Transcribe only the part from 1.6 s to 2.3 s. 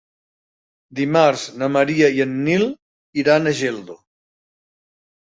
na Maria i